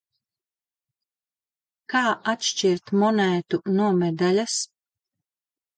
Kā 1.95 2.03
atšķirt 2.33 2.95
monētu 3.05 3.63
no 3.79 3.95
medaļas? 4.03 4.59